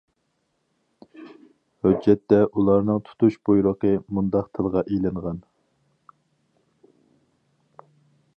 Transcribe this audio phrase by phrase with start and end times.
[1.87, 5.41] ھۆججەتتە ئۇلارنىڭ تۇتۇش بۇيرۇقى مۇنداق تىلغا ئېلىنغان.